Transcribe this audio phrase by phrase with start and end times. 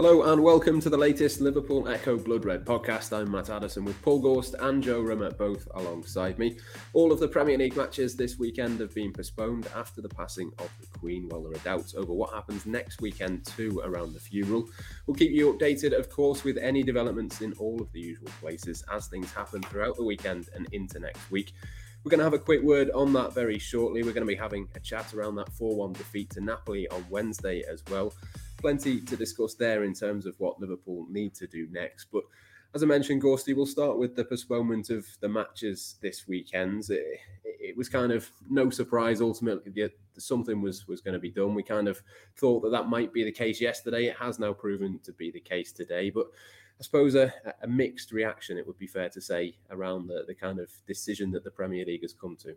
[0.00, 3.12] Hello and welcome to the latest Liverpool Echo Blood Red podcast.
[3.12, 6.56] I'm Matt Addison with Paul Gorst and Joe Rimmer both alongside me.
[6.92, 10.70] All of the Premier League matches this weekend have been postponed after the passing of
[10.80, 14.68] the Queen, while there are doubts over what happens next weekend too around the funeral.
[15.08, 18.84] We'll keep you updated, of course, with any developments in all of the usual places
[18.92, 21.54] as things happen throughout the weekend and into next week.
[22.04, 24.04] We're going to have a quick word on that very shortly.
[24.04, 27.04] We're going to be having a chat around that 4 1 defeat to Napoli on
[27.10, 28.14] Wednesday as well
[28.58, 32.06] plenty to discuss there in terms of what Liverpool need to do next.
[32.12, 32.24] But
[32.74, 36.84] as I mentioned, Gorsty, we'll start with the postponement of the matches this weekend.
[36.90, 41.30] It, it was kind of no surprise ultimately that something was was going to be
[41.30, 41.54] done.
[41.54, 42.02] We kind of
[42.36, 44.06] thought that that might be the case yesterday.
[44.06, 46.26] It has now proven to be the case today, but.
[46.80, 50.34] I suppose a, a mixed reaction, it would be fair to say, around the, the
[50.36, 52.54] kind of decision that the Premier League has come to.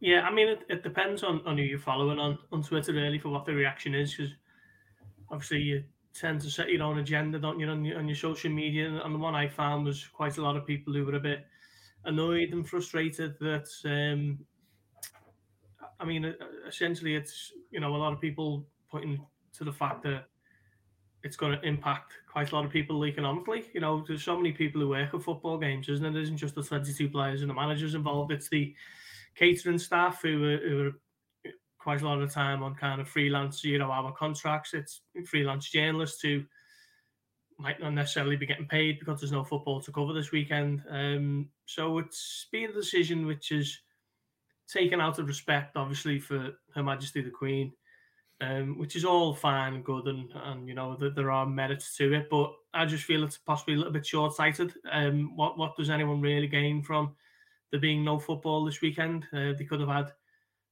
[0.00, 3.18] Yeah, I mean, it, it depends on, on who you're following on, on Twitter, really,
[3.18, 4.14] for what the reaction is.
[4.14, 4.32] Because
[5.32, 8.50] obviously, you tend to set your own agenda, don't you, on your, on your social
[8.50, 9.00] media.
[9.02, 11.46] And the one I found was quite a lot of people who were a bit
[12.04, 14.38] annoyed and frustrated that, um,
[15.98, 16.34] I mean,
[16.68, 19.24] essentially, it's, you know, a lot of people pointing
[19.54, 20.26] to the fact that
[21.22, 23.64] it's going to impact quite a lot of people economically.
[23.72, 26.16] You know, there's so many people who work at football games, isn't it?
[26.16, 28.32] It isn't just the 22 players and the managers involved.
[28.32, 28.74] It's the
[29.34, 30.92] catering staff who are, who are
[31.82, 34.74] quite a lot of time on kind of freelance, you know, our contracts.
[34.74, 36.42] It's freelance journalists who
[37.58, 40.82] might not necessarily be getting paid because there's no football to cover this weekend.
[40.88, 43.78] Um, so it's been a decision which is
[44.68, 47.72] taken out of respect, obviously, for Her Majesty the Queen,
[48.40, 51.96] um, which is all fine and good, and and you know that there are merits
[51.96, 52.28] to it.
[52.30, 54.74] But I just feel it's possibly a little bit short sighted.
[54.90, 57.14] Um, what what does anyone really gain from?
[57.72, 59.26] there being no football this weekend.
[59.32, 60.12] Uh, they could have had,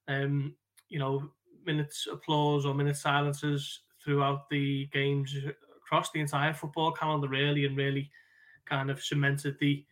[0.06, 0.55] um,
[0.91, 1.30] you know,
[1.64, 5.34] minutes applause or minute silences throughout the games
[5.77, 8.11] across the entire football calendar, really, and really
[8.67, 9.84] kind of cemented the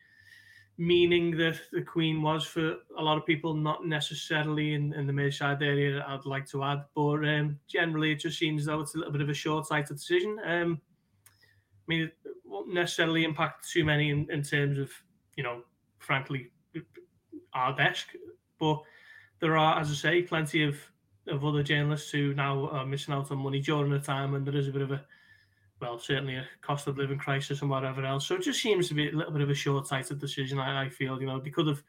[0.78, 5.12] meaning that the Queen was for a lot of people, not necessarily in, in the
[5.12, 6.84] Merseyside area, I'd like to add.
[6.94, 9.96] But um, generally, it just seems though it's a little bit of a short sighted
[9.96, 10.38] decision.
[10.46, 14.90] Um, I mean, it won't necessarily impact too many in, in terms of,
[15.36, 15.62] you know,
[15.98, 16.52] frankly,
[17.54, 18.08] our desk.
[18.60, 18.80] But
[19.40, 20.76] there are, as I say, plenty of,
[21.28, 24.56] of other journalists who now are missing out on money during the time, and there
[24.56, 25.04] is a bit of a,
[25.80, 28.26] well, certainly a cost of living crisis and whatever else.
[28.26, 30.58] So it just seems to be a little bit of a short-sighted decision.
[30.58, 31.82] I, I feel, you know, they could have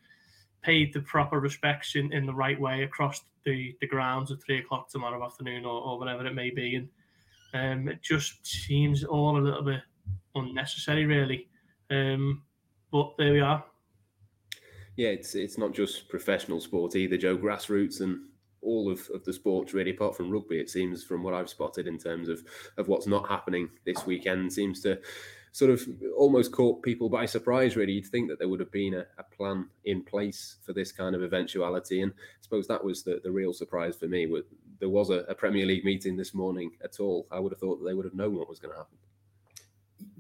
[0.62, 4.60] paid the proper respects in, in the right way across the, the grounds at three
[4.60, 6.76] o'clock tomorrow afternoon or, or whatever it may be.
[6.76, 6.90] And
[7.54, 9.82] um, it just seems all a little bit
[10.36, 11.48] unnecessary, really.
[11.90, 12.44] Um,
[12.92, 13.64] but there we are
[15.00, 17.38] yeah, it's it's not just professional sport either, Joe.
[17.38, 18.20] Grassroots and
[18.62, 21.88] all of, of the sports really, apart from rugby, it seems from what I've spotted
[21.88, 22.44] in terms of
[22.76, 25.00] of what's not happening this weekend, seems to
[25.54, 25.88] sort of
[26.18, 27.78] almost caught people by surprise.
[27.78, 30.92] Really, you'd think that there would have been a, a plan in place for this
[30.92, 34.28] kind of eventuality, and I suppose that was the, the real surprise for me.
[34.82, 37.26] There was a, a Premier League meeting this morning at all.
[37.32, 38.98] I would have thought that they would have known what was going to happen.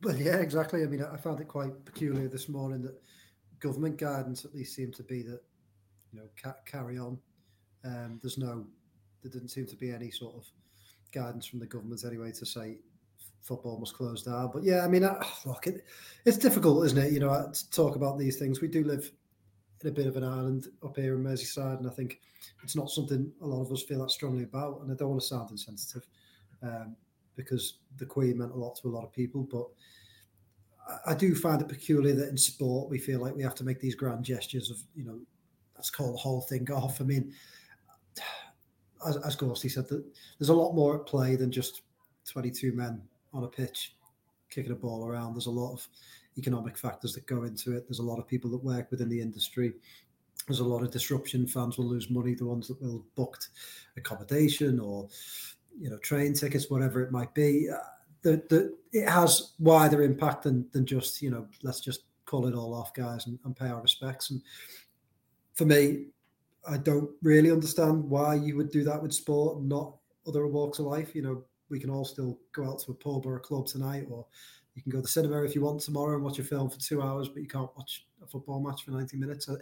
[0.03, 0.84] Well, yeah, exactly.
[0.84, 2.96] I mean, I found it quite peculiar this morning that
[3.59, 5.42] government guidance at least seemed to be that
[6.12, 7.18] you know ca- carry on.
[7.86, 8.66] Um, there's no,
[9.22, 10.46] there didn't seem to be any sort of
[11.14, 12.78] guidance from the government anyway to say
[13.42, 14.52] football must close down.
[14.53, 15.86] But yeah, I mean, I, look, it,
[16.25, 17.14] it's difficult, isn't it?
[17.14, 18.62] You know, to talk about these things.
[18.62, 19.12] We do live
[19.81, 22.20] in a bit of an island up here in Merseyside, and I think
[22.64, 24.81] it's not something a lot of us feel that strongly about.
[24.81, 26.08] And I don't want to sound insensitive
[26.62, 26.96] um,
[27.36, 29.68] because the Queen meant a lot to a lot of people, but
[31.05, 33.79] I do find it peculiar that in sport we feel like we have to make
[33.79, 35.19] these grand gestures of, you know,
[35.75, 37.01] let's call the whole thing off.
[37.01, 37.33] I mean,
[39.07, 40.03] as, as Gorsty said, that
[40.38, 41.81] there's a lot more at play than just
[42.29, 43.01] 22 men
[43.33, 43.95] on a pitch
[44.49, 45.33] kicking a ball around.
[45.33, 45.88] There's a lot of
[46.38, 47.88] economic factors that go into it.
[47.88, 49.73] There's a lot of people that work within the industry.
[50.47, 51.47] There's a lot of disruption.
[51.47, 52.34] Fans will lose money.
[52.34, 53.49] The ones that will booked
[53.97, 55.08] accommodation or
[55.79, 57.69] you know train tickets, whatever it might be
[58.21, 62.73] the it has wider impact than than just you know let's just call it all
[62.73, 64.29] off, guys, and, and pay our respects.
[64.29, 64.41] And
[65.55, 66.05] for me,
[66.69, 69.95] I don't really understand why you would do that with sport, not
[70.27, 71.16] other walks of life.
[71.16, 74.05] You know, we can all still go out to a pub or a club tonight,
[74.09, 74.25] or
[74.75, 76.79] you can go to the cinema if you want tomorrow and watch a film for
[76.79, 79.47] two hours, but you can't watch a football match for 90 minutes.
[79.47, 79.57] So,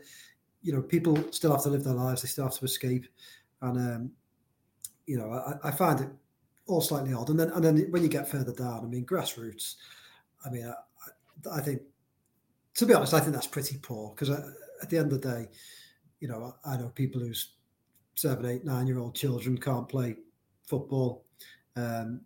[0.62, 3.06] you know, people still have to live their lives, they still have to escape.
[3.62, 4.12] And, um,
[5.06, 6.10] you know, I, I find it
[6.68, 7.30] all slightly odd.
[7.30, 9.76] And then and then when you get further down, I mean, grassroots.
[10.46, 11.82] I mean, I, I think
[12.76, 15.30] to be honest, I think that's pretty poor because uh, at the end of the
[15.30, 15.48] day,
[16.20, 17.54] you know, I know people whose
[18.16, 20.16] seven, eight, nine year old children can't play
[20.68, 21.26] football
[21.76, 22.22] um,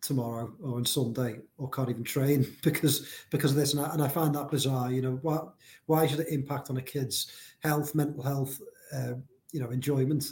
[0.00, 3.74] tomorrow or on Sunday or can't even train because because of this.
[3.74, 4.90] And I, and I find that bizarre.
[4.90, 5.40] You know, why
[5.86, 7.30] why should it impact on a kid's
[7.62, 8.60] health, mental health,
[8.94, 9.14] uh,
[9.52, 10.24] you know, enjoyment?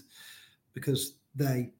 [0.75, 1.71] Because they,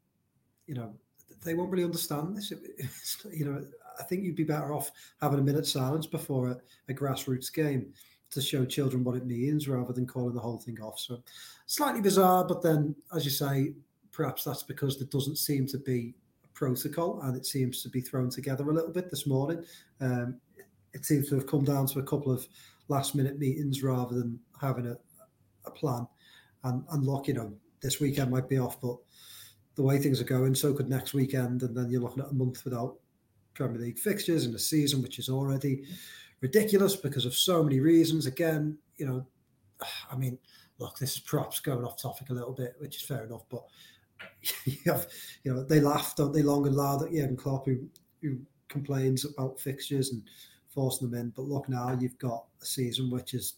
[0.67, 0.95] you know,
[1.45, 2.53] they won't really understand this.
[2.79, 3.65] It's, you know,
[3.99, 4.91] I think you'd be better off
[5.21, 7.93] having a minute silence before a, a grassroots game
[8.31, 10.99] to show children what it means rather than calling the whole thing off.
[10.99, 11.23] So
[11.67, 13.75] slightly bizarre, but then, as you say,
[14.11, 18.01] perhaps that's because there doesn't seem to be a protocol and it seems to be
[18.01, 19.65] thrown together a little bit this morning.
[20.01, 20.41] Um,
[20.95, 22.47] it seems to have come down to a couple of
[22.89, 24.97] last minute meetings rather than having a,
[25.67, 26.07] a plan.
[26.65, 27.53] And, and look, you know,
[27.83, 28.97] this weekend might be off, but
[29.75, 31.63] the way things are going, so could next weekend.
[31.63, 32.97] And then you're looking at a month without
[33.55, 35.85] Premier League fixtures in a season which is already
[36.41, 38.27] ridiculous because of so many reasons.
[38.27, 39.27] Again, you know,
[40.13, 40.39] I mean,
[40.79, 43.65] look, this is perhaps going off topic a little bit, which is fair enough, but
[44.65, 45.07] you have,
[45.45, 47.79] you know, they laugh, don't they, long and loud at Jurgen Klopp, who,
[48.21, 48.39] who
[48.69, 50.23] complains about fixtures and
[50.69, 51.31] forcing them in.
[51.31, 53.55] But look, now you've got a season which is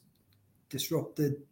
[0.68, 1.42] disrupted,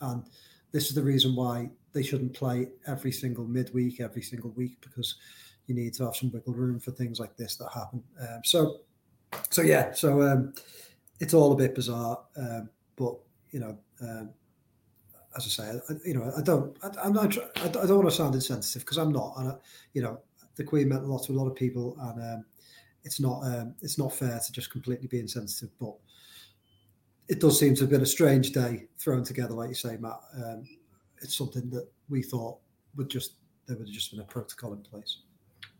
[0.00, 0.24] and
[0.72, 5.16] this is the reason why they shouldn't play every single midweek, every single week, because
[5.66, 8.02] you need to have some wiggle room for things like this that happen.
[8.20, 8.80] Um, so,
[9.48, 10.52] so yeah, so um,
[11.20, 13.14] it's all a bit bizarre, um, but
[13.50, 14.28] you know, um,
[15.38, 17.34] as I say, I, you know, I don't, I, am not,
[17.64, 19.54] I don't want to sound insensitive because I'm not, and I,
[19.94, 20.20] you know,
[20.56, 22.44] the Queen meant a lot to a lot of people, and um,
[23.04, 25.94] it's not, um, it's not fair to just completely be insensitive, but
[27.28, 30.20] it does seem to have been a strange day thrown together, like you say, Matt.
[31.22, 32.58] It's something that we thought
[32.96, 33.34] would just
[33.66, 35.18] there would have just been a protocol in place.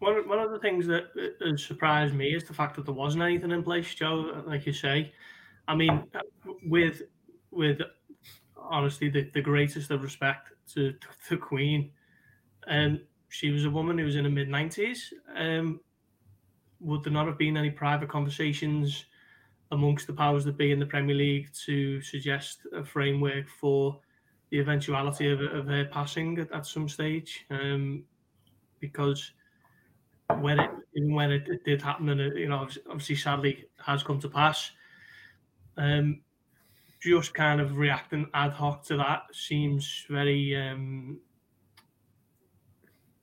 [0.01, 1.05] One, one of the things that
[1.41, 4.43] has surprised me is the fact that there wasn't anything in place, Joe.
[4.47, 5.13] Like you say,
[5.69, 6.05] I mean,
[6.65, 7.03] with
[7.51, 7.81] with
[8.57, 11.91] honestly the, the greatest of respect to, to the Queen,
[12.67, 15.13] and um, she was a woman who was in the mid nineties.
[15.35, 15.81] Um,
[16.81, 19.07] would there not have been any private conversations
[19.71, 23.99] amongst the powers that be in the Premier League to suggest a framework for
[24.51, 27.47] the eventuality of, of her passing at, at some stage?
[27.51, 28.05] Um,
[28.81, 29.33] because
[30.41, 34.03] when it even when it, it did happen, and it, you know, obviously, sadly, has
[34.03, 34.71] come to pass.
[35.77, 36.21] Um,
[37.03, 41.21] just kind of reacting ad hoc to that seems very um,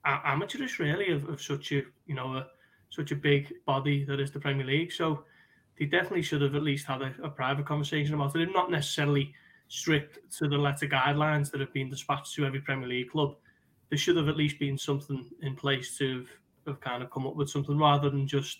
[0.04, 2.46] amateurish, really, of, of such a you know a,
[2.90, 4.92] such a big body that is the Premier League.
[4.92, 5.24] So
[5.78, 9.34] they definitely should have at least had a, a private conversation about it, not necessarily
[9.74, 13.34] strict to the letter guidelines that have been dispatched to every Premier League club.
[13.90, 16.24] There should have at least been something in place to
[16.68, 18.58] have kind of come up with something rather than just,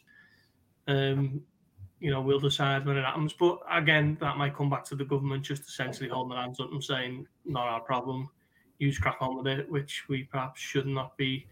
[0.89, 1.41] um,
[2.01, 3.33] you know, we'll decide when it happens.
[3.33, 6.73] But again, that might come back to the government just essentially holding their hands up
[6.73, 8.29] and saying, not our problem,
[8.79, 11.47] use crack on with it, which we perhaps should not be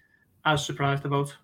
[0.44, 1.35] as surprised about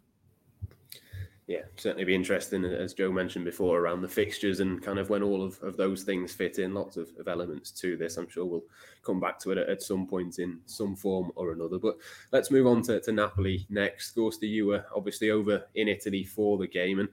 [1.49, 5.23] yeah, certainly be interesting, as Joe mentioned before, around the fixtures and kind of when
[5.23, 6.75] all of, of those things fit in.
[6.75, 8.19] Lots of, of elements to this.
[8.19, 8.65] I'm sure we'll
[9.03, 11.79] come back to it at, at, some point in some form or another.
[11.79, 11.97] But
[12.33, 14.15] let's move on to, to Napoli next.
[14.15, 16.99] Gorsty, you were obviously over in Italy for the game.
[16.99, 17.09] And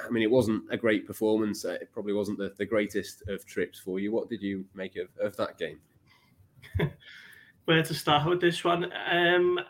[0.00, 1.66] I mean, it wasn't a great performance.
[1.66, 4.10] It probably wasn't the, the greatest of trips for you.
[4.12, 5.78] What did you make of, of that game?
[7.66, 8.90] Where to start with this one?
[9.10, 9.60] Um,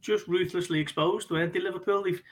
[0.00, 2.04] just ruthlessly exposed, weren't they, Liverpool?
[2.04, 2.22] They've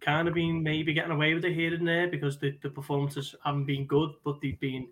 [0.00, 3.34] kind of been maybe getting away with it here and there because the, the performances
[3.44, 4.88] haven't been good, but they've been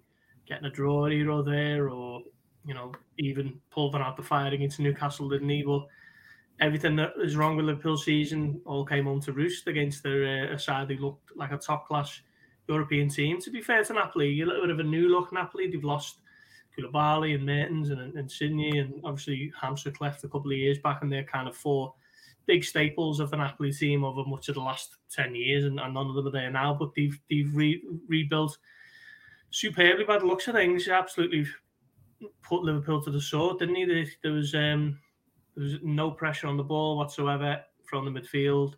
[0.47, 2.23] getting a draw here or there, or
[2.67, 5.63] you know, even pulling out the fire against Newcastle, didn't he?
[5.63, 5.87] But
[6.61, 10.59] everything that was wrong with Liverpool's season all came home to roost against their uh,
[10.59, 12.21] side who looked like a top class
[12.69, 13.41] European team.
[13.41, 15.71] To be fair to Napoli, a little bit of a new look Napoli.
[15.71, 16.19] They've lost
[16.77, 21.03] Koulibaly and Mertens and, and Insigne, and obviously Hamsik left a couple of years back,
[21.03, 21.95] and they're kind of four
[22.47, 25.95] big staples of the Napoli team over much of the last 10 years, and, and
[25.95, 28.59] none of them are there now, but they've, they've re, rebuilt
[29.51, 30.89] superbly by the looks of things.
[30.89, 31.47] Absolutely
[32.43, 33.85] put Liverpool to the sword, didn't he?
[33.85, 34.99] There, there was um,
[35.57, 38.75] there was no pressure on the ball whatsoever from the midfield.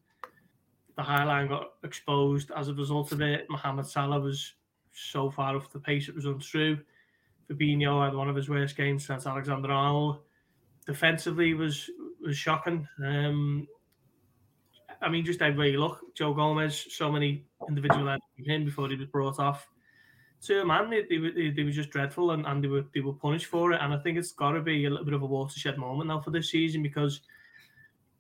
[0.97, 3.47] The high line got exposed as a result of it.
[3.51, 4.55] Mohamed Salah was
[4.93, 6.79] so far off the pace it was untrue.
[7.51, 10.19] Fabinho had one of his worst games since Alexander Arnold.
[10.87, 11.91] Defensively was
[12.27, 12.87] was shocking.
[13.05, 13.67] Um,
[15.03, 18.89] I mean, just everywhere you look, Joe Gomez, so many individual errors from him before
[18.89, 19.69] he was brought off.
[20.43, 23.15] To a man, they, they, they were just dreadful and, and they were they were
[23.15, 23.81] punished for it.
[23.81, 26.21] And I think it's got to be a little bit of a watershed moment now
[26.21, 27.21] for this season because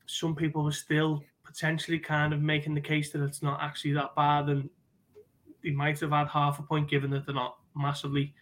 [0.07, 4.15] some people were still potentially kind of making the case that it's not actually that
[4.17, 4.69] bad and
[5.63, 8.35] they might have had half a point given that they're not massively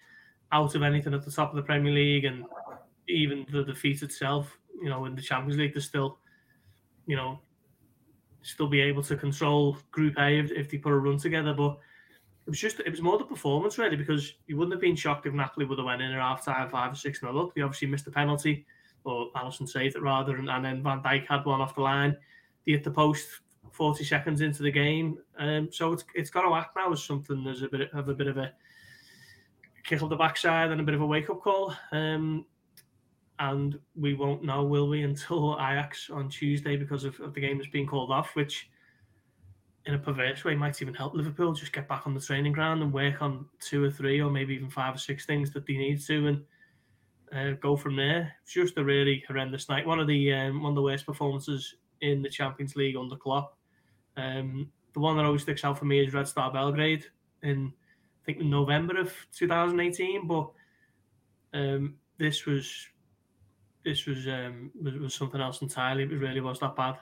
[0.53, 2.45] out of anything at the top of the Premier League, and
[3.09, 6.19] even the defeat itself, you know, in the Champions League, they're still,
[7.07, 7.41] you know,
[8.43, 11.55] still be able to control Group A if, if they put a run together.
[11.55, 11.79] But
[12.47, 15.27] it was just it was more the performance really because you wouldn't have been shocked
[15.27, 17.55] if Napoli would have went in at half time five or six nil up.
[17.55, 18.67] They obviously missed the penalty,
[19.05, 22.17] or Alisson saved it rather, and, and then Van Dijk had one off the line.
[22.67, 23.27] They hit the post
[23.73, 25.19] 40 seconds into the game.
[25.39, 28.15] Um, so it's it's got to act now as something there's a bit of a
[28.15, 28.53] bit of a
[29.85, 31.75] kick up the backside and a bit of a wake up call.
[31.93, 32.47] Um,
[33.39, 37.59] and we won't know, will we, until Ajax on Tuesday because of, of the game
[37.59, 38.71] that's being called off, which
[39.87, 42.83] in a perverse way might even help Liverpool just get back on the training ground
[42.83, 45.77] and work on two or three or maybe even five or six things that they
[45.77, 46.45] need to and
[47.35, 48.33] uh, go from there.
[48.43, 49.87] It's just a really horrendous night.
[49.87, 53.57] One of the um, one of the worst performances in the Champions League under Klopp.
[54.17, 57.05] Um, the one that always sticks out for me is Red Star Belgrade
[57.43, 57.73] in
[58.23, 60.27] I think November of 2018.
[60.27, 60.51] But
[61.53, 62.87] um, this was
[63.85, 66.05] this was, um, was was something else entirely.
[66.05, 66.97] It really was that bad.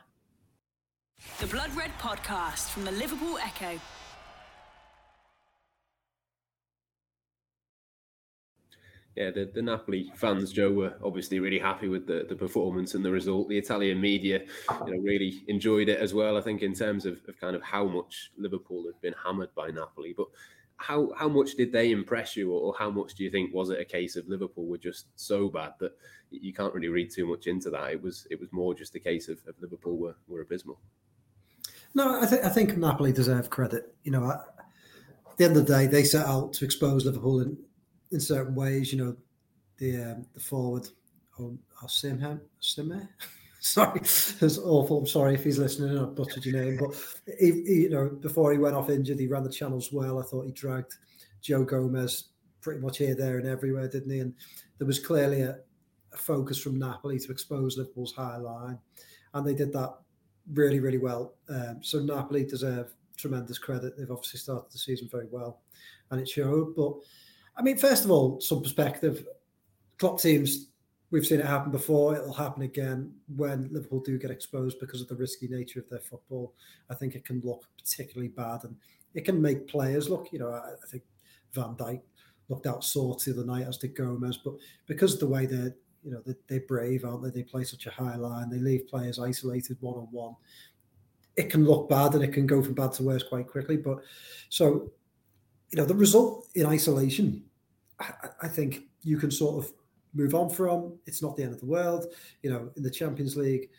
[1.41, 3.79] The Blood Red Podcast from the Liverpool Echo.
[9.15, 13.05] Yeah, the, the Napoli fans, Joe, were obviously really happy with the, the performance and
[13.05, 13.51] the result.
[13.51, 16.39] The Italian media, you know, really enjoyed it as well.
[16.39, 19.69] I think in terms of, of kind of how much Liverpool had been hammered by
[19.69, 20.29] Napoli, but
[20.77, 23.81] how how much did they impress you, or how much do you think was it
[23.81, 25.93] a case of Liverpool were just so bad that
[26.31, 27.93] you can't really read too much into that?
[27.93, 30.81] It was it was more just a case of, of Liverpool were, were abysmal.
[31.95, 33.95] No, I think I think Napoli deserve credit.
[34.03, 37.57] You know, at the end of the day, they set out to expose Liverpool in,
[38.11, 38.93] in certain ways.
[38.93, 39.17] You know,
[39.79, 40.89] the um, the forward,
[41.39, 43.09] oh, oh Simham, Simhe.
[43.63, 44.99] Sorry, it's awful.
[44.99, 45.99] I'm sorry if he's listening.
[45.99, 46.95] I butchered your name, but
[47.39, 50.19] he, he, you know, before he went off injured, he ran the channels well.
[50.19, 50.97] I thought he dragged
[51.41, 52.25] Joe Gomez
[52.61, 54.21] pretty much here, there, and everywhere, didn't he?
[54.21, 54.35] And
[54.79, 55.59] there was clearly a,
[56.13, 58.79] a focus from Napoli to expose Liverpool's high line,
[59.35, 59.95] and they did that
[60.53, 61.35] really, really well.
[61.49, 63.97] Um, so Napoli deserve tremendous credit.
[63.97, 65.61] They've obviously started the season very well,
[66.11, 66.75] and it showed.
[66.75, 66.95] But
[67.57, 69.25] I mean, first of all, some perspective.
[69.99, 70.72] Top teams,
[71.13, 72.17] we've seen it happen before.
[72.17, 76.01] It'll happen again when Liverpool do get exposed because of the risky nature of their
[76.01, 76.55] football.
[76.91, 78.75] I think it can look particularly bad, and
[79.15, 80.33] it can make players look.
[80.33, 81.05] You know, I, I think
[81.53, 82.01] Van Dijk
[82.49, 84.39] looked out sore the night, as did Gomez.
[84.39, 84.55] But
[84.87, 87.31] because of the way they're you know, they, they're brave, aren't they?
[87.31, 88.51] They play such a high line.
[88.51, 90.35] They leave players isolated one on one.
[91.37, 93.77] It can look bad and it can go from bad to worse quite quickly.
[93.77, 93.99] But
[94.49, 94.91] so,
[95.71, 97.45] you know, the result in isolation,
[98.01, 99.73] I, I think you can sort of
[100.15, 100.99] move on from.
[101.07, 102.07] It's not the end of the world.
[102.43, 103.71] You know, in the Champions League,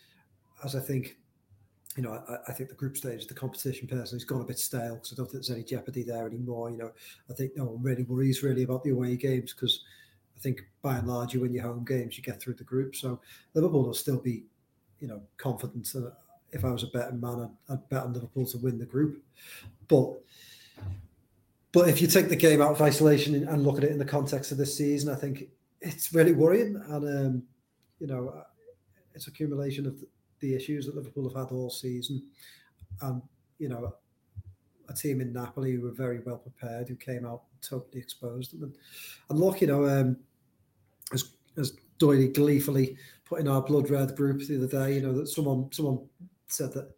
[0.64, 1.18] as I think
[1.96, 4.58] you know, I, I, think the group stage, the competition personally has gone a bit
[4.58, 6.72] stale because I don't think there's any jeopardy there anymore.
[6.72, 6.92] You know,
[7.30, 9.84] I think no one really worries really about the away games because
[10.36, 12.96] I think by and large, you win your home games, you get through the group.
[12.96, 13.22] So
[13.54, 14.44] Liverpool will still be,
[15.00, 15.92] you know, confident.
[15.96, 16.10] Uh,
[16.52, 19.24] if I was a betting man, I'd, I'd, bet on Liverpool to win the group.
[19.88, 20.14] But
[21.72, 24.06] but if you take the game out of isolation and look at it in the
[24.06, 25.48] context of this season, I think
[25.84, 26.82] it's really worrying.
[26.88, 27.44] And um,
[28.00, 28.44] you know,
[29.14, 30.04] it's accumulation of
[30.40, 32.24] the issues that Liverpool have had all season.
[33.02, 33.22] And
[33.60, 33.96] you know,
[34.90, 38.64] a team in Napoli who were very well prepared, who came out totally exposed them.
[38.64, 38.76] And,
[39.30, 40.18] and look, you know, um,
[41.14, 45.14] as as Doyley gleefully put in our blood red group the other day, you know,
[45.14, 46.00] that someone someone
[46.48, 46.92] said that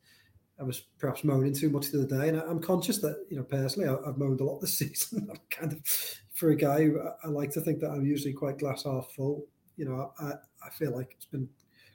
[0.60, 3.38] I was perhaps moaning too much the other day, and I, am conscious that you
[3.38, 5.28] know personally I, have moaned a lot this season.
[5.30, 5.82] I'm kind of
[6.36, 6.90] for a guy
[7.24, 9.48] I, like to think that I'm usually quite glass half full.
[9.78, 11.50] You know, I, I feel like it's been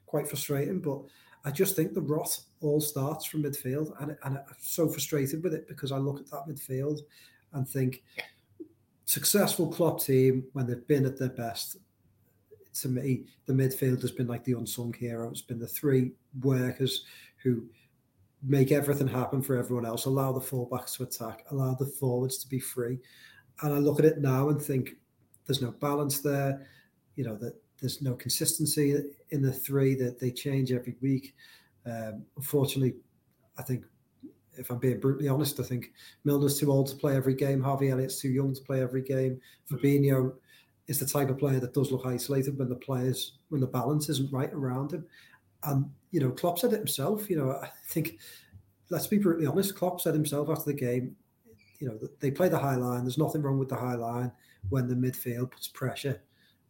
[0.07, 1.03] quite frustrating, but
[1.45, 5.55] I just think the rot all starts from midfield, and, and I'm so frustrated with
[5.55, 7.01] it because I look at that midfield
[7.53, 8.03] and think
[9.05, 11.77] successful Klopp team when they've been at their best.
[12.81, 15.29] To me, the midfield has been like the unsung hero.
[15.31, 17.05] It's been the three workers
[17.43, 17.65] who
[18.43, 22.49] make everything happen for everyone else, allow the fullbacks to attack, allow the forwards to
[22.49, 22.99] be free.
[23.63, 24.97] And I look at it now and think
[25.47, 26.67] there's no balance there.
[27.17, 28.97] You know that there's no consistency
[29.31, 31.35] in the three that they change every week.
[31.87, 32.95] Um, unfortunately,
[33.59, 33.85] I think
[34.55, 35.93] if I'm being brutally honest, I think
[36.25, 37.63] Milner's too old to play every game.
[37.63, 39.41] Harvey Elliott's too young to play every game.
[39.71, 40.35] Fabinho
[40.87, 44.09] is the type of player that does look isolated when the players when the balance
[44.09, 45.05] isn't right around him.
[45.65, 47.31] And you know, Klopp said it himself.
[47.31, 48.19] You know, I think
[48.91, 49.77] let's be brutally honest.
[49.77, 51.17] Klopp said himself after the game.
[51.81, 53.03] You know, they play the high line.
[53.03, 54.31] There's nothing wrong with the high line
[54.69, 56.23] when the midfield puts pressure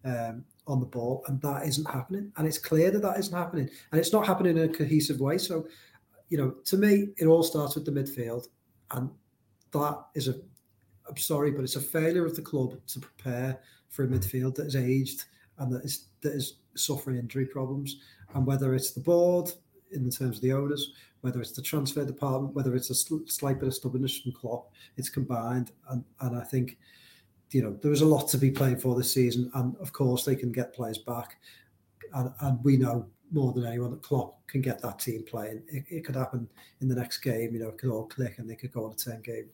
[0.04, 2.32] um, on the ball, and that isn't happening.
[2.36, 5.36] And it's clear that that isn't happening, and it's not happening in a cohesive way.
[5.36, 5.66] So,
[6.28, 8.48] you know, to me, it all starts with the midfield,
[8.92, 9.10] and
[9.72, 10.34] that is a,
[11.08, 14.66] I'm sorry, but it's a failure of the club to prepare for a midfield that
[14.66, 15.24] is aged
[15.60, 18.00] and that is that is suffering injury problems.
[18.34, 19.52] And whether it's the board
[19.92, 23.68] in terms of the owners, whether it's the transfer department, whether it's a slight bit
[23.68, 25.72] of stubbornness from Klopp, it's combined.
[25.90, 26.78] And and I think
[27.50, 30.24] you know there is a lot to be playing for this season, and of course
[30.24, 31.38] they can get players back,
[32.14, 35.62] and, and we know more than anyone that Klopp can get that team playing.
[35.68, 36.48] It, it could happen
[36.80, 37.54] in the next game.
[37.54, 39.48] You know, it could all click and they could go on a ten game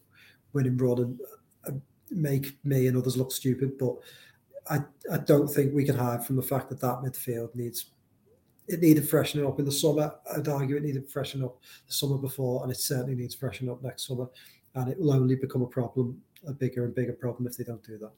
[0.52, 1.20] winning run and
[1.66, 1.72] uh,
[2.10, 3.76] make me and others look stupid.
[3.78, 3.96] But
[4.70, 4.78] I
[5.12, 7.90] I don't think we can hide from the fact that that midfield needs
[8.68, 10.14] it needed freshening up in the summer.
[10.34, 13.82] I'd argue it needed freshening up the summer before, and it certainly needs freshening up
[13.82, 14.26] next summer.
[14.74, 17.82] And it will only become a problem, a bigger and bigger problem, if they don't
[17.82, 18.12] do that.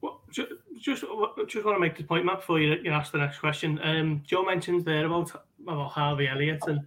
[0.00, 3.38] Well, just just, want to make the point, Matt, before you, you ask the next
[3.38, 3.80] question.
[3.82, 6.80] Um, Joe mentioned there about about Harvey Elliott, and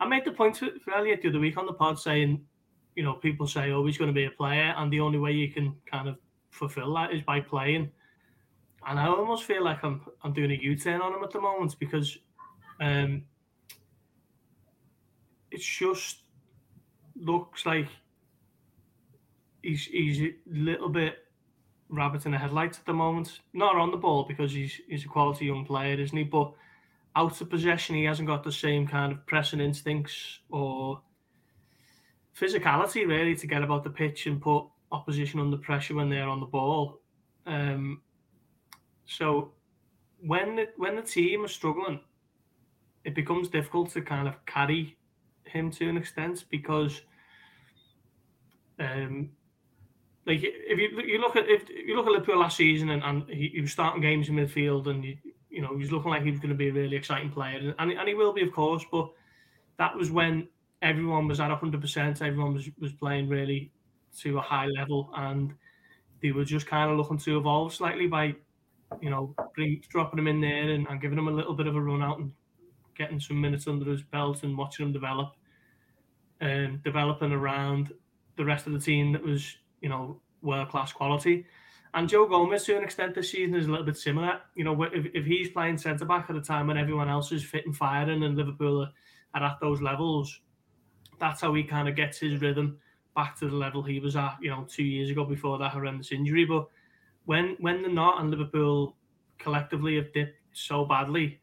[0.00, 2.40] I made the point for, for Elliott the other week on the pod saying,
[2.96, 5.32] you know, people say, oh, he's going to be a player, and the only way
[5.32, 6.16] you can kind of
[6.50, 7.90] fulfill that is by playing
[8.86, 11.78] and I almost feel like I'm I'm doing a U-turn on him at the moment
[11.78, 12.16] because
[12.80, 13.22] um,
[15.50, 16.22] it just
[17.16, 17.88] looks like
[19.62, 21.18] he's he's a little bit
[21.88, 23.40] rabbit in the headlights at the moment.
[23.52, 26.24] Not on the ball because he's he's a quality young player, isn't he?
[26.24, 26.52] But
[27.16, 31.00] out of possession, he hasn't got the same kind of pressing instincts or
[32.38, 36.40] physicality really to get about the pitch and put opposition under pressure when they're on
[36.40, 37.00] the ball.
[37.46, 38.00] Um,
[39.10, 39.50] so
[40.20, 42.00] when the, when the team is struggling,
[43.04, 44.96] it becomes difficult to kind of carry
[45.44, 47.00] him to an extent because,
[48.78, 49.30] um,
[50.26, 53.28] like if you you look at if you look at Liverpool last season and, and
[53.28, 55.16] he, he was starting games in midfield and you,
[55.48, 57.74] you know he was looking like he was going to be a really exciting player
[57.78, 59.10] and and he will be of course, but
[59.78, 60.46] that was when
[60.82, 63.72] everyone was at hundred percent, everyone was was playing really
[64.18, 65.52] to a high level and
[66.22, 68.34] they were just kind of looking to evolve slightly by
[69.00, 71.76] you know, bring, dropping him in there and, and giving him a little bit of
[71.76, 72.32] a run out and
[72.96, 75.32] getting some minutes under his belt and watching him develop
[76.40, 77.92] and um, developing around
[78.36, 81.46] the rest of the team that was, you know, world class quality.
[81.92, 84.40] And Joe Gomez, to an extent, this season is a little bit similar.
[84.54, 87.44] You know, if, if he's playing centre back at a time when everyone else is
[87.44, 88.92] fit and firing and Liverpool are,
[89.34, 90.40] are at those levels,
[91.18, 92.78] that's how he kind of gets his rhythm
[93.16, 96.12] back to the level he was at, you know, two years ago before that horrendous
[96.12, 96.44] injury.
[96.44, 96.68] But
[97.24, 98.96] when when the not and Liverpool
[99.38, 101.40] collectively have dipped so badly,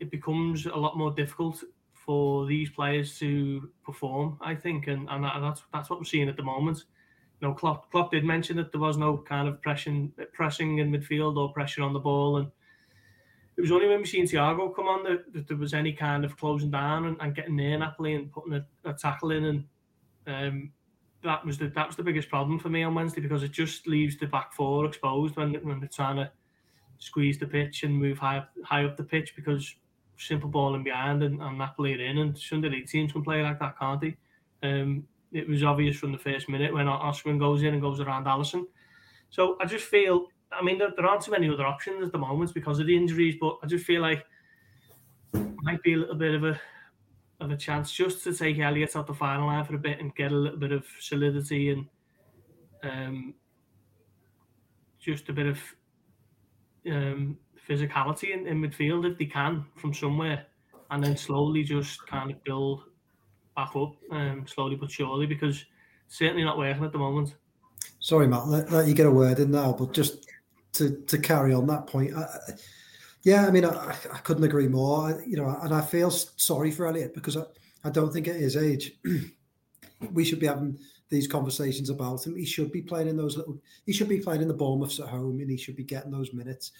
[0.00, 1.62] it becomes a lot more difficult
[1.92, 4.38] for these players to perform.
[4.40, 6.84] I think, and and that's that's what we're seeing at the moment.
[7.40, 10.90] You know, Klopp, Klopp did mention that there was no kind of pressing pressing in
[10.90, 12.50] midfield or pressure on the ball, and
[13.56, 16.24] it was only when we seen Thiago come on that, that there was any kind
[16.24, 19.64] of closing down and, and getting near Napoli and putting a, a tackle in and.
[20.24, 20.72] Um,
[21.22, 23.86] that was the that was the biggest problem for me on Wednesday because it just
[23.86, 26.30] leaves the back four exposed when when they're trying to
[26.98, 29.74] squeeze the pitch and move high high up the pitch because
[30.16, 33.42] simple ball in behind and, and Napoli are in and Sunday league teams can play
[33.42, 34.16] like that, can't they?
[34.62, 38.26] Um, it was obvious from the first minute when Oscar goes in and goes around
[38.26, 38.66] Alisson.
[39.30, 42.18] So I just feel, I mean, there, there aren't too many other options at the
[42.18, 44.24] moment because of the injuries, but I just feel like
[45.62, 46.60] might be a little bit of a
[47.44, 50.14] of a chance just to take Elliott out the final line for a bit and
[50.14, 51.86] get a little bit of solidity and
[52.82, 53.34] um,
[55.00, 55.58] just a bit of
[56.90, 57.36] um,
[57.68, 60.46] physicality in, in midfield if they can from somewhere,
[60.90, 62.84] and then slowly just kind of build
[63.56, 65.64] back up, um, slowly but surely, because
[66.08, 67.34] certainly not working at the moment.
[68.00, 70.26] Sorry, Matt, let, let you get a word in now, but just
[70.74, 72.14] to to carry on that point.
[72.14, 72.26] I,
[73.22, 75.22] yeah, I mean, I, I couldn't agree more.
[75.26, 77.44] You know, and I feel sorry for Elliott because I,
[77.84, 78.92] I don't think at his age
[80.12, 82.36] we should be having these conversations about him.
[82.36, 83.58] He should be playing in those little.
[83.86, 86.32] He should be playing in the Bournemouths at home, and he should be getting those
[86.32, 86.72] minutes,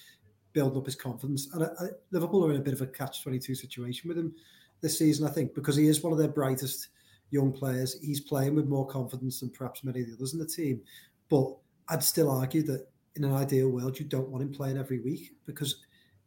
[0.51, 1.49] building up his confidence.
[1.53, 4.17] And I, I, Liverpool are in a bit of a catch twenty two situation with
[4.17, 4.33] him
[4.81, 6.89] this season, I think, because he is one of their brightest
[7.31, 7.99] young players.
[8.01, 10.81] He's playing with more confidence than perhaps many of the others in the team.
[11.29, 11.55] But
[11.87, 15.35] I'd still argue that in an ideal world, you don't want him playing every week
[15.45, 15.77] because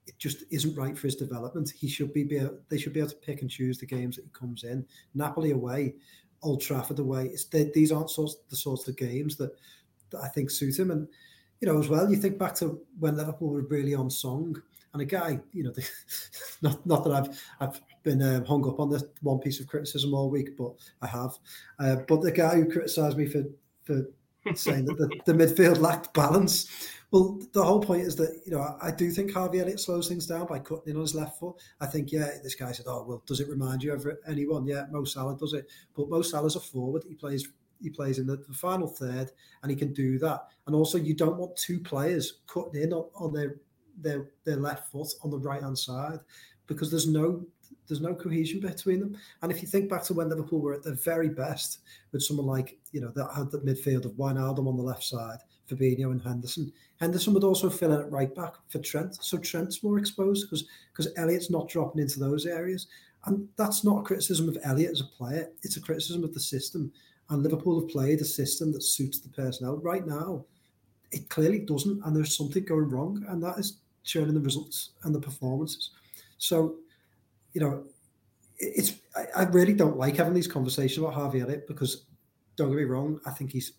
[0.07, 1.73] it just isn't right for his development.
[1.77, 4.17] He should be, be able, they should be able to pick and choose the games
[4.17, 4.87] that he comes in.
[5.15, 5.95] Napoli away,
[6.43, 7.27] Old Trafford away.
[7.27, 9.53] It's they, these aren't sorts, the sorts of games that,
[10.11, 10.91] that I think suit him.
[10.91, 11.09] And
[11.61, 14.61] you know, as well, you think back to when Liverpool were really on song,
[14.93, 15.89] and a guy, you know, the,
[16.63, 20.15] not not that I've I've been um, hung up on this one piece of criticism
[20.15, 21.39] all week, but I have.
[21.79, 23.45] Uh, but the guy who criticised me for
[23.85, 24.07] for
[24.55, 28.77] saying that the, the midfield lacked balance well, the whole point is that you know
[28.83, 31.57] I, do think Harvey Elliott slows things down by cutting in on his left foot.
[31.81, 34.87] I think yeah, this guy said, "Oh well, does it remind you of anyone?" Yeah,
[34.91, 37.05] Mo Salah does it, but Mo Salah's a forward.
[37.09, 37.49] He plays
[37.81, 39.31] he plays in the, the, final third,
[39.63, 40.49] and he can do that.
[40.67, 43.57] And also, you don't want two players cutting in on, on their
[43.99, 46.21] their their left foot on the right hand side
[46.67, 47.45] because there's no
[47.89, 49.17] there's no cohesion between them.
[49.43, 51.81] And if you think back to when Liverpool were at their very best,
[52.13, 55.39] with someone like you know that had the midfield of Wijnaldum on the left side,
[55.69, 56.73] Fabinho and Henderson.
[57.01, 60.67] Henderson would also fill in at right back for Trent, so Trent's more exposed because
[60.93, 62.87] because Elliott's not dropping into those areas.
[63.25, 66.41] And that's not a criticism of Elliott as a player; it's a criticism of the
[66.41, 66.93] system.
[67.29, 69.79] And Liverpool have played a system that suits the personnel.
[69.79, 70.45] Right now,
[71.11, 74.91] it clearly doesn't, and there's something going wrong, and that is showing in the results
[75.03, 75.91] and the performances.
[76.39, 76.77] So,
[77.53, 77.85] you know,
[78.59, 82.05] it's I, I really don't like having these conversations about Harvey Elliott because
[82.57, 83.73] don't get me wrong, I think he's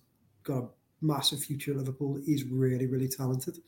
[0.44, 0.68] got a
[1.02, 2.20] massive future at Liverpool.
[2.26, 3.60] He's really, really talented.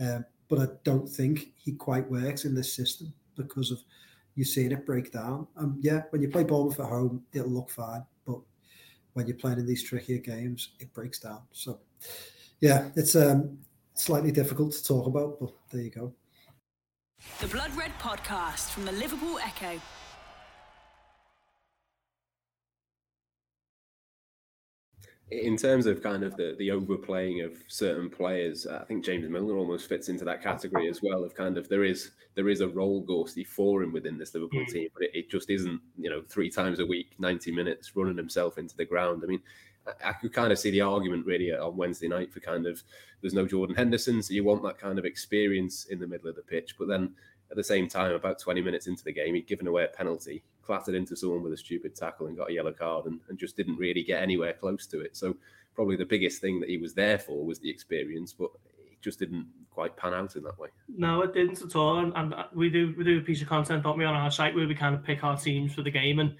[0.00, 3.82] Um, but I don't think he quite works in this system because of
[4.34, 5.46] you seeing it break down.
[5.56, 8.04] Um, yeah, when you play Bournemouth at home, it'll look fine.
[8.24, 8.38] But
[9.14, 11.42] when you're playing in these trickier games, it breaks down.
[11.52, 11.80] So,
[12.60, 13.58] yeah, it's um,
[13.94, 16.12] slightly difficult to talk about, but there you go.
[17.40, 19.80] The Blood Red Podcast from the Liverpool Echo.
[25.32, 29.56] In terms of kind of the, the overplaying of certain players, I think James Milner
[29.56, 31.24] almost fits into that category as well.
[31.24, 34.60] Of kind of there is there is a role Gorsty for him within this Liverpool
[34.60, 34.72] mm.
[34.72, 38.16] team, but it, it, just isn't you know three times a week, ninety minutes running
[38.16, 39.22] himself into the ground.
[39.24, 39.42] I mean,
[39.88, 42.80] I, I could kind of see the argument really on Wednesday night for kind of
[43.20, 46.36] there's no Jordan Henderson, so you want that kind of experience in the middle of
[46.36, 47.14] the pitch, but then
[47.50, 50.42] at the same time, about 20 minutes into the game, he'd given away a penalty,
[50.66, 53.56] clattered into someone with a stupid tackle and got a yellow card and, and just
[53.56, 55.16] didn't really get anywhere close to it.
[55.16, 55.36] So,
[55.74, 59.18] probably the biggest thing that he was there for was the experience, but it just
[59.18, 60.68] didn't quite pan out in that way.
[60.88, 61.98] No, it didn't at all.
[61.98, 64.54] And, and we do we do a piece of content, don't we, on our site
[64.54, 66.18] where we kind of pick our teams for the game.
[66.18, 66.34] And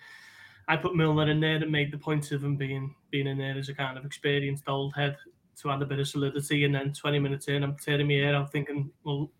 [0.69, 3.57] I put Milner in there and made the point of him being being in there
[3.57, 5.17] as a kind of experienced old head
[5.61, 6.65] to add a bit of solidity.
[6.65, 9.31] And then 20 minutes in, I'm tearing my hair I'm thinking, well,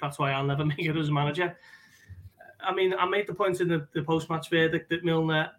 [0.00, 1.56] that's why I'll never make it as a manager.
[2.62, 5.50] I mean, I made the point in the, the post match verdict that Milner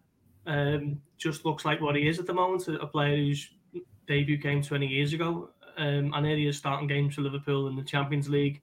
[0.46, 3.50] um, just looks like what he is at the moment a player whose
[4.08, 5.50] debut came 20 years ago.
[5.78, 8.62] Um, and here he is starting games for Liverpool in the Champions League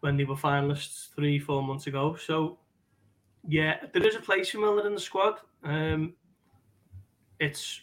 [0.00, 2.16] when they were finalists three, four months ago.
[2.16, 2.58] So,
[3.46, 5.38] yeah, there is a place for Milner in the squad.
[5.64, 6.14] Um,
[7.40, 7.80] it's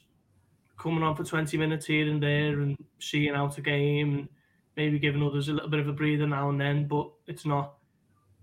[0.78, 4.30] coming on for 20 minutes here and there and seeing out a game and
[4.78, 7.79] maybe giving others a little bit of a breather now and then, but it's not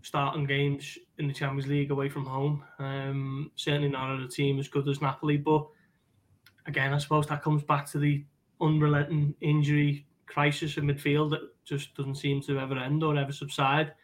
[0.07, 2.63] starting games in the Champions League away from home.
[2.79, 5.37] Um, certainly not at a team as good as Napoli.
[5.37, 5.67] But
[6.67, 8.25] again, I suppose that comes back to the
[8.61, 13.95] unrelenting injury crisis in midfield that just doesn't seem to ever end or ever subside.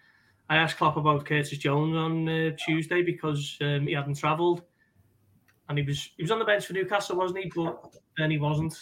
[0.51, 4.63] I asked Klopp about Curtis Jones on uh, Tuesday because um, he hadn't travelled,
[5.69, 7.53] and he was he was on the bench for Newcastle, wasn't he?
[7.55, 8.75] But then he wasn't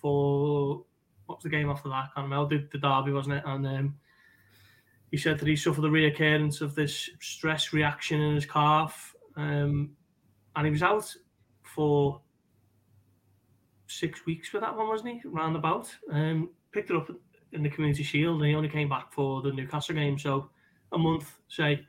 [0.00, 0.84] for
[1.24, 1.94] what was the game after that?
[1.94, 2.58] I can't remember.
[2.58, 3.44] The, the derby, wasn't it?
[3.46, 3.94] And um,
[5.10, 9.90] he said that he suffered a reoccurrence of this stress reaction in his calf, um,
[10.56, 11.14] and he was out
[11.62, 12.20] for
[13.86, 15.20] six weeks for that one, wasn't he?
[15.24, 15.88] Roundabout.
[16.10, 17.10] Um, picked it up
[17.52, 20.50] in the Community Shield, and he only came back for the Newcastle game, so
[20.92, 21.86] a month, say.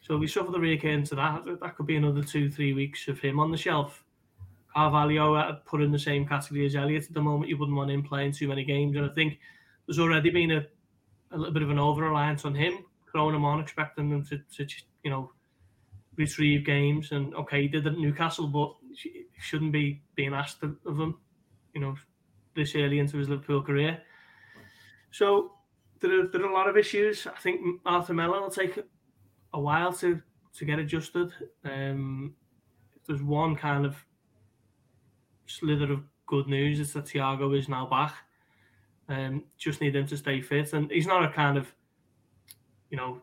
[0.00, 1.60] So we suffered the reoccurrence of that.
[1.60, 4.04] That could be another two, three weeks of him on the shelf.
[4.72, 7.48] Carvalho uh, put in the same category as Elliott at the moment.
[7.48, 9.38] You wouldn't want him playing too many games, and I think
[9.86, 10.66] there's already been a,
[11.32, 14.38] a little bit of an over reliance on him, throwing him on, expecting them to,
[14.56, 15.30] to you know
[16.16, 17.12] retrieve games.
[17.12, 18.74] And okay, he did at Newcastle, but
[19.38, 21.16] shouldn't be being asked of, of him,
[21.74, 21.94] you know,
[22.54, 24.02] this early into his Liverpool career.
[25.10, 25.52] So
[26.00, 27.26] there are, there are a lot of issues.
[27.26, 28.78] I think Arthur Melo will take
[29.52, 30.20] a while to
[30.56, 31.32] to get adjusted.
[31.64, 32.34] Um,
[33.06, 33.96] there's one kind of
[35.46, 38.14] slither of good news is that Thiago is now back.
[39.10, 41.66] Um, just need him to stay fit, and he's not a kind of,
[42.90, 43.20] you know,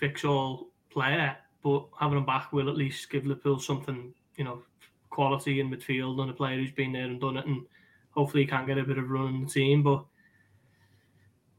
[0.00, 4.62] fix-all player, but having him back will at least give Liverpool something, you know,
[5.10, 7.66] quality in midfield and a player who's been there and done it, and
[8.12, 9.82] hopefully he can get a bit of run in the team.
[9.82, 10.02] But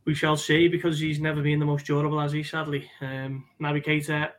[0.05, 2.89] we shall see because he's never been the most durable, as he sadly.
[3.01, 4.31] Um, Naby Keita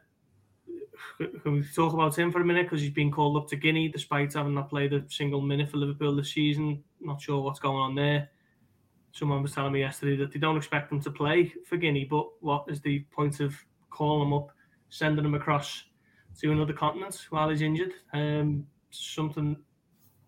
[1.43, 3.89] can we talk about him for a minute because he's been called up to Guinea
[3.89, 6.83] despite having not played a single minute for Liverpool this season.
[7.01, 8.31] Not sure what's going on there.
[9.13, 12.27] Someone was telling me yesterday that they don't expect him to play for Guinea, but
[12.41, 13.55] what is the point of
[13.91, 14.51] calling him up,
[14.91, 15.85] sending him across
[16.41, 17.95] to another continent while he's injured?
[18.13, 19.57] Um, something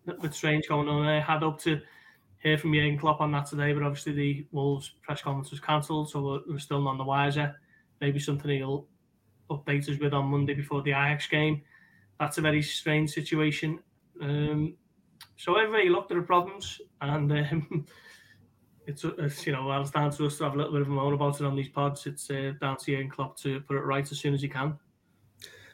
[0.07, 1.21] a bit strange going on there.
[1.21, 1.79] Had up to
[2.39, 6.09] hear from Jurgen Klopp on that today, but obviously the Wolves press conference was cancelled,
[6.09, 7.55] so we're still none the wiser.
[7.99, 8.87] Maybe something he'll
[9.49, 11.61] update us with on Monday before the Ajax game.
[12.19, 13.79] That's a very strange situation.
[14.21, 14.75] Um,
[15.37, 17.85] so everybody looked at the problems, and um,
[18.91, 20.91] it's, it's, you know it's down to us to have a little bit of a
[20.91, 22.05] moan about it on these pods.
[22.05, 24.77] It's uh, down to Jurgen Klopp to put it right as soon as he can.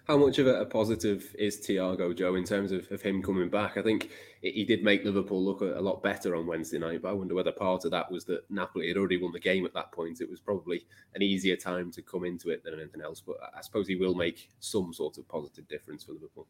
[0.08, 3.76] How much of a, positive is Thiago Joe in terms of, of him coming back?
[3.76, 4.10] I think
[4.42, 7.36] he did make Liverpool look a, a, lot better on Wednesday night, but I wonder
[7.36, 10.22] whether part of that was that Napoli had already won the game at that point.
[10.22, 13.20] It was probably an easier time to come into it than anything else.
[13.20, 16.48] But I suppose he will make some sort of positive difference for Liverpool.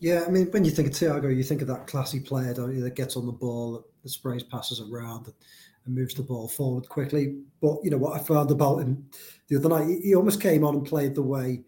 [0.00, 2.82] Yeah, I mean, when you think of Thiago, you think of that classy player, you,
[2.82, 5.34] that gets on the ball, that sprays passes around and,
[5.84, 7.36] and moves the ball forward quickly.
[7.60, 9.06] But, you know, what I found about him
[9.48, 11.64] the other night, he, he almost came on and played the way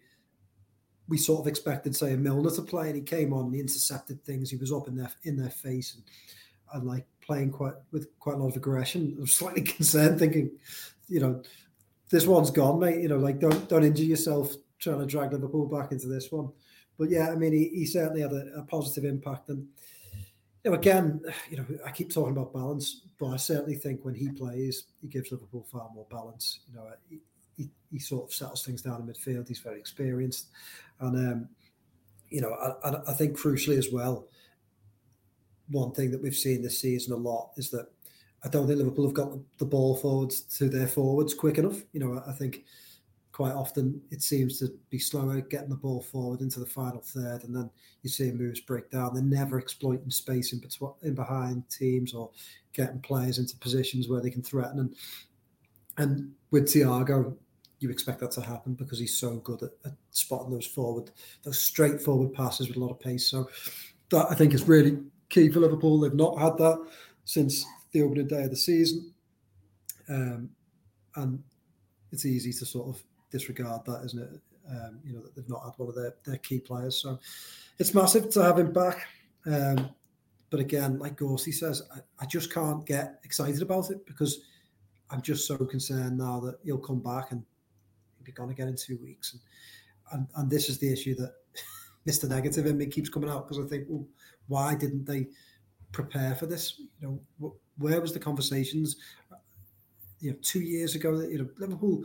[1.07, 3.61] we sort of expected, say, a Milner to play, and he came on, and he
[3.61, 6.03] intercepted things, he was up in their in their face, and,
[6.73, 9.13] and like playing quite with quite a lot of aggression.
[9.17, 10.49] I was slightly concerned, thinking,
[11.07, 11.43] you know,
[12.09, 13.01] this one's gone, mate.
[13.01, 16.49] You know, like don't don't injure yourself trying to drag Liverpool back into this one
[16.97, 19.49] but yeah, I mean, he, he certainly had a, a, positive impact.
[19.49, 19.67] And
[20.63, 24.15] you know, again, you know, I keep talking about balance, but I certainly think when
[24.15, 26.59] he plays, he gives Liverpool far more balance.
[26.67, 27.19] You know, he,
[27.57, 29.47] he, he sort of settles things down in midfield.
[29.47, 30.47] He's very experienced,
[30.99, 31.49] and um,
[32.29, 32.53] you know,
[32.83, 34.27] I, I think crucially as well,
[35.69, 37.87] one thing that we've seen this season a lot is that
[38.43, 41.81] I don't think Liverpool have got the ball forwards to their forwards quick enough.
[41.93, 42.65] You know, I think
[43.33, 47.43] quite often it seems to be slower getting the ball forward into the final third,
[47.43, 47.69] and then
[48.03, 49.13] you see moves break down.
[49.13, 52.29] They're never exploiting space in, between, in behind teams or
[52.73, 54.79] getting players into positions where they can threaten.
[54.79, 54.95] And
[55.97, 57.35] and with Thiago,
[57.79, 61.11] you expect that to happen because he's so good at, at spotting those forward,
[61.43, 63.27] those straightforward passes with a lot of pace.
[63.27, 63.49] So
[64.09, 65.99] that I think is really key for Liverpool.
[65.99, 66.87] They've not had that
[67.25, 69.11] since the opening day of the season,
[70.07, 70.51] um,
[71.15, 71.43] and
[72.11, 74.41] it's easy to sort of disregard that, isn't it?
[74.69, 77.19] Um, you know that they've not had one of their, their key players, so
[77.79, 79.05] it's massive to have him back.
[79.45, 79.89] Um,
[80.49, 84.45] but again, like Gorsty says, I, I, just can't get excited about it because
[85.09, 87.43] I'm just so concerned now that he'll come back and
[88.17, 89.33] he'll be gone again in two weeks.
[89.33, 89.41] And
[90.13, 91.33] and, and this is the issue that
[92.07, 92.29] Mr.
[92.29, 94.05] Negative in me keeps coming out because I think, well,
[94.47, 95.27] why didn't they
[95.91, 96.79] prepare for this?
[96.99, 98.97] You know, where was the conversations?
[100.19, 102.03] You know, two years ago, that you know Liverpool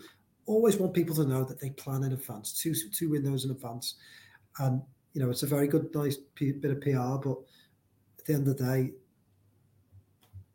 [0.48, 3.94] always want people to know that they plan in advance, two two windows in advance,
[4.58, 4.82] and
[5.12, 7.28] you know it's a very good, nice bit of PR.
[7.28, 7.38] But
[8.18, 8.92] at the end of the day,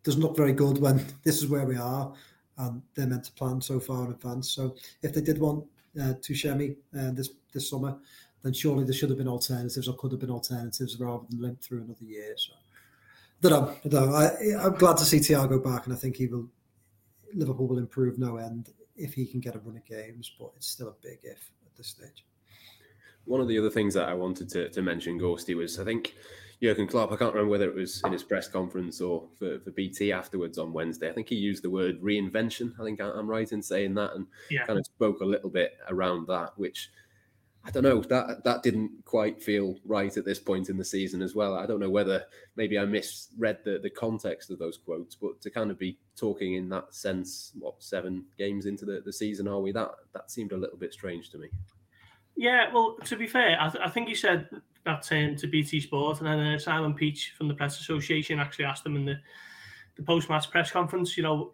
[0.03, 2.13] doesn't look very good when this is where we are,
[2.57, 4.51] and they're meant to plan so far in advance.
[4.51, 5.65] So if they did want
[5.99, 7.95] uh, Tchouaméni uh, this this summer,
[8.41, 11.61] then surely there should have been alternatives, or could have been alternatives rather than limp
[11.61, 12.33] through another year.
[12.35, 12.53] So.
[13.41, 13.75] Don't know.
[13.83, 14.15] I, don't know.
[14.15, 16.47] I, I'm glad to see Thiago back, and I think he will.
[17.35, 20.67] Liverpool will improve no end if he can get a run of games, but it's
[20.67, 22.25] still a big if at this stage.
[23.25, 26.13] One of the other things that I wanted to, to mention, Gorsty, was I think
[26.61, 29.71] Jurgen Klopp, I can't remember whether it was in his press conference or for, for
[29.71, 31.09] BT afterwards on Wednesday.
[31.09, 32.73] I think he used the word reinvention.
[32.79, 34.65] I think I'm right in saying that and yeah.
[34.65, 36.89] kind of spoke a little bit around that, which–
[37.65, 41.21] I don't know that that didn't quite feel right at this point in the season
[41.21, 41.57] as well.
[41.57, 42.25] I don't know whether
[42.57, 46.55] maybe I misread the the context of those quotes, but to kind of be talking
[46.55, 49.71] in that sense, what seven games into the, the season are we?
[49.71, 51.47] That that seemed a little bit strange to me.
[52.35, 54.49] Yeah, well, to be fair, I, th- I think he said
[54.85, 58.65] that um, to BT Sport, and then uh, Simon Peach from the Press Association actually
[58.65, 59.19] asked him in the
[59.95, 61.53] the post match press conference, you know,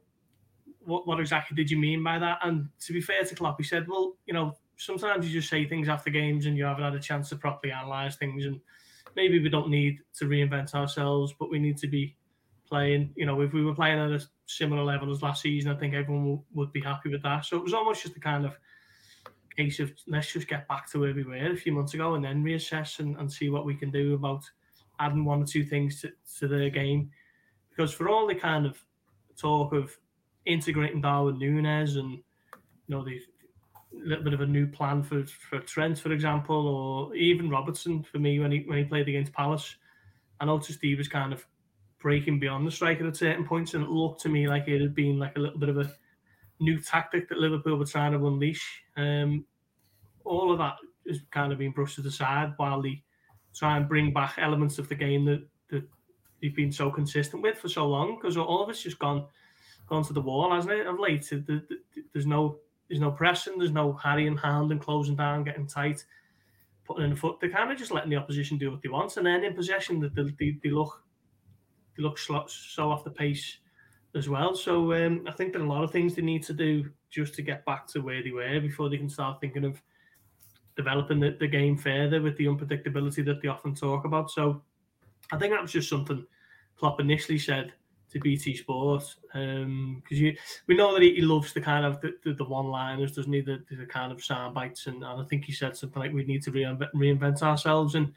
[0.80, 2.39] what what exactly did you mean by that?
[2.41, 5.65] And to be fair to Klopp, he said, well, you know sometimes you just say
[5.65, 8.46] things after games and you haven't had a chance to properly analyze things.
[8.46, 8.60] And
[9.15, 12.15] maybe we don't need to reinvent ourselves, but we need to be
[12.68, 13.12] playing.
[13.15, 15.94] You know, if we were playing at a similar level as last season, I think
[15.94, 17.46] everyone would be happy with that.
[17.46, 18.58] So it was almost just a kind of
[19.58, 22.24] case of let's just get back to where we were a few months ago and
[22.24, 24.44] then reassess and, and see what we can do about
[25.02, 27.12] adding one or two things to, to the game.
[27.70, 28.82] Because for all the kind of
[29.36, 29.98] talk of
[30.46, 32.22] integrating Darwin Nunez and you
[32.88, 33.20] know the
[33.93, 38.19] little bit of a new plan for, for Trent, for example, or even Robertson for
[38.19, 39.75] me when he when he played against Palace.
[40.39, 41.45] I noticed he was kind of
[41.99, 44.95] breaking beyond the striker at certain points, and it looked to me like it had
[44.95, 45.93] been like a little bit of a
[46.60, 48.84] new tactic that Liverpool were trying to unleash.
[48.97, 49.45] Um,
[50.25, 50.75] all of that
[51.08, 53.02] has kind of been brushed to the side while they
[53.56, 55.84] try and bring back elements of the game that, that
[56.41, 58.15] they've been so consistent with for so long.
[58.15, 59.25] Because all of it's just gone
[59.88, 60.88] gone to the wall, hasn't it?
[60.88, 61.32] Of late,
[62.13, 66.04] there's no there's no pressing, there's no harrying hand and closing down, getting tight,
[66.86, 67.39] putting in the foot.
[67.39, 69.99] They're kind of just letting the opposition do what they want, and then in possession,
[69.99, 71.04] they, they, they look
[71.95, 73.58] they look so off the pace
[74.15, 74.56] as well.
[74.56, 77.36] So um, I think there are a lot of things they need to do just
[77.36, 79.82] to get back to where they were before they can start thinking of
[80.75, 84.32] developing the, the game further with the unpredictability that they often talk about.
[84.32, 84.62] So
[85.32, 86.25] I think that was just something
[86.78, 87.73] Klopp initially said
[88.12, 90.36] to BT Sport because um, you
[90.67, 93.41] we know that he, he, loves the kind of the, the, the one-liners, doesn't he?
[93.41, 96.26] The, the kind of sound bites, and, and I think he said something like we
[96.26, 98.12] need to reinvent, reinvent ourselves, and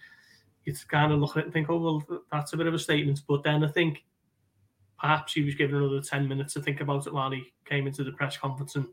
[0.64, 2.78] it's kind of look at it and think, oh well, that's a bit of a
[2.78, 3.20] statement.
[3.28, 4.05] But then I think
[4.98, 8.05] perhaps he was given another ten minutes to think about it while he came into
[8.05, 8.87] the press conference, and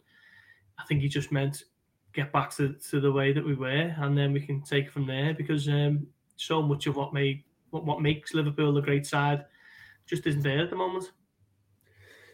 [0.78, 1.64] I think he just meant
[2.12, 5.06] get back to, to the way that we were, and then we can take from
[5.06, 9.46] there because um, so much of what made what, what makes Liverpool a great side
[10.10, 11.12] just isn't there at the moment.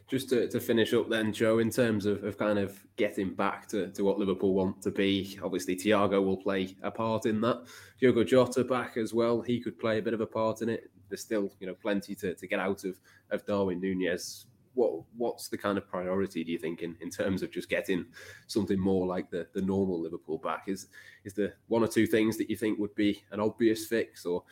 [0.07, 3.67] Just to, to finish up then, Joe, in terms of, of kind of getting back
[3.69, 7.63] to, to what Liverpool want to be, obviously Thiago will play a part in that.
[7.99, 10.91] Diogo Jota back as well, he could play a bit of a part in it.
[11.09, 12.99] There's still, you know, plenty to, to get out of,
[13.31, 14.45] of Darwin Nunez.
[14.75, 18.05] What what's the kind of priority do you think in, in terms of just getting
[18.47, 20.65] something more like the, the normal Liverpool back?
[20.67, 20.88] Is
[21.23, 24.43] is there one or two things that you think would be an obvious fix or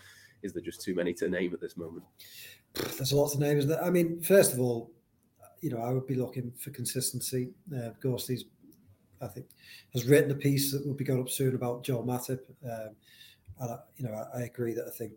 [0.42, 2.06] is there just too many to name at this moment?
[2.74, 3.70] There's a lot of names.
[3.72, 4.92] I mean, first of all,
[5.62, 7.52] you know, I would be looking for consistency.
[7.74, 8.46] Uh, of course, he's,
[9.22, 9.46] I think,
[9.94, 12.42] has written a piece that will be going up soon about Joe Matip.
[12.64, 12.96] Um,
[13.60, 15.14] and, I, you know, I, I, agree that I think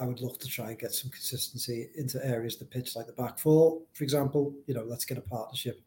[0.00, 3.06] I would love to try and get some consistency into areas of the pitch, like
[3.06, 4.54] the back four, for example.
[4.66, 5.80] You know, let's get a partnership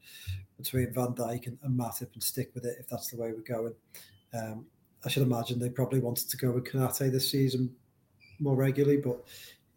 [0.57, 3.41] between Van Dijk and, and Matip and stick with it if that's the way we're
[3.41, 3.73] going.
[4.33, 4.65] Um,
[5.03, 7.73] I should imagine they probably wanted to go with Konaté this season
[8.39, 9.23] more regularly, but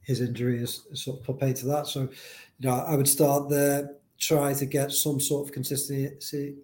[0.05, 1.87] his injury has sort of put to that.
[1.87, 6.55] So, you know, I would start there, try to get some sort of consistency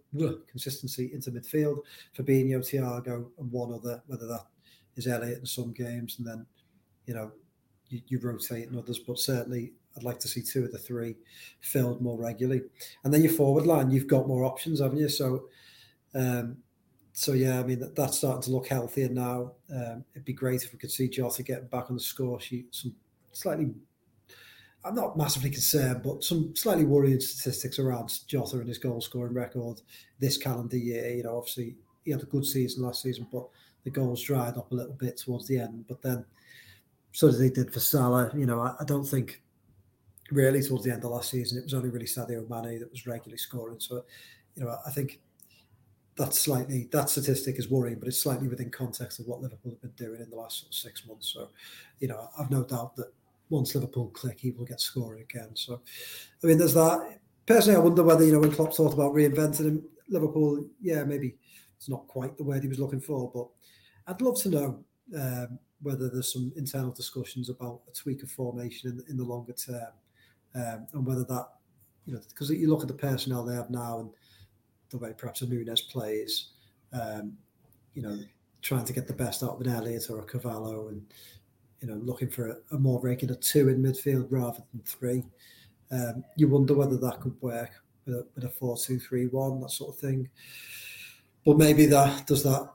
[0.48, 1.78] consistency into midfield.
[2.16, 4.46] Fabinho, Thiago, and one other, whether that
[4.96, 6.46] is Elliott in some games, and then,
[7.06, 7.32] you know,
[7.88, 8.98] you, you rotate in others.
[8.98, 11.16] But certainly, I'd like to see two of the three
[11.60, 12.62] filled more regularly.
[13.04, 15.08] And then your forward line, you've got more options, haven't you?
[15.08, 15.48] So,
[16.14, 16.58] um,
[17.12, 19.52] so yeah, I mean that, that's starting to look healthier now.
[19.74, 22.74] Um, it'd be great if we could see Jota get back on the score sheet.
[22.74, 22.94] Some
[23.32, 23.70] slightly,
[24.84, 29.34] I'm not massively concerned, but some slightly worrying statistics around Jota and his goal scoring
[29.34, 29.80] record
[30.18, 31.16] this calendar year.
[31.16, 33.46] You know, obviously he had a good season last season, but
[33.84, 35.84] the goals dried up a little bit towards the end.
[35.88, 36.24] But then,
[37.12, 39.42] so as they did for Salah, you know, I, I don't think
[40.30, 43.06] really towards the end of last season it was only really Sadio Mane that was
[43.06, 43.80] regularly scoring.
[43.80, 44.04] So,
[44.54, 45.20] you know, I think
[46.16, 49.80] that's slightly that statistic is worrying, but it's slightly within context of what Liverpool have
[49.80, 51.32] been doing in the last sort of six months.
[51.32, 51.48] So,
[51.98, 53.12] you know, I've no doubt that
[53.50, 55.50] once Liverpool click, he will get scoring again.
[55.54, 55.82] So,
[56.42, 57.18] I mean, there's that.
[57.46, 61.36] Personally, I wonder whether you know when Klopp thought about reinventing him, Liverpool, yeah, maybe
[61.76, 63.48] it's not quite the word he was looking for, but
[64.06, 64.84] I'd love to know
[65.18, 69.52] um, whether there's some internal discussions about a tweak of formation in, in the longer
[69.52, 69.92] term,
[70.54, 71.46] um, and whether that,
[72.06, 74.10] you know, because you look at the personnel they have now and
[74.90, 76.50] the way perhaps a Nunez plays,
[76.92, 77.32] um,
[77.94, 78.18] you know,
[78.62, 81.02] trying to get the best out of an Elliott or a Carvalho and
[81.80, 85.24] you know, looking for a, a more regular two in midfield rather than three.
[85.90, 87.70] Um, you wonder whether that could work
[88.06, 90.28] with a, with a four two three one that sort of thing.
[91.44, 92.70] But maybe that does that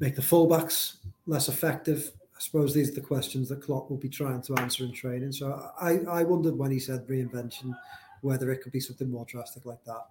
[0.00, 2.10] make the fullbacks less effective.
[2.36, 5.30] I suppose these are the questions that Klopp will be trying to answer in training.
[5.30, 7.74] So I, I wondered when he said reinvention
[8.22, 10.06] whether it could be something more drastic like that.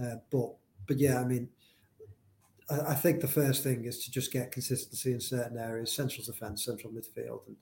[0.00, 0.54] Uh, but
[0.86, 1.48] but yeah, I mean,
[2.70, 6.64] I, think the first thing is to just get consistency in certain areas, central defence,
[6.64, 7.56] central midfield, and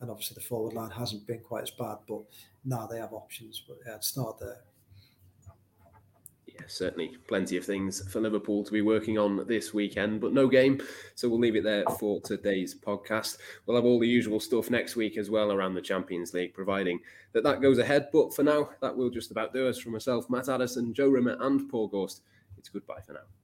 [0.00, 2.20] and obviously the forward line hasn't been quite as bad, but
[2.64, 3.62] now they have options.
[3.66, 4.60] But yeah, start there.
[6.46, 10.46] Yeah, certainly plenty of things for Liverpool to be working on this weekend, but no
[10.46, 10.80] game.
[11.14, 13.38] So we'll leave it there for today's podcast.
[13.66, 17.00] We'll have all the usual stuff next week as well around the Champions League, providing
[17.32, 18.08] that that goes ahead.
[18.12, 21.36] But for now, that will just about do us from myself, Matt Addison, Joe Rimmer,
[21.40, 22.22] and Paul Gorst.
[22.56, 23.43] It's goodbye for now.